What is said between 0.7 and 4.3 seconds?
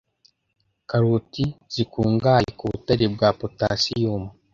Karoti zikungahaye ku butare bwa 'Potassium